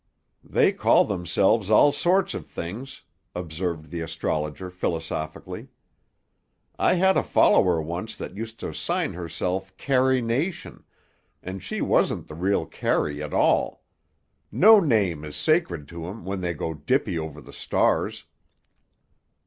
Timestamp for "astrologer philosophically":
4.01-5.67